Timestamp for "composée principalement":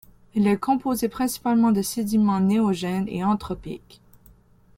0.57-1.71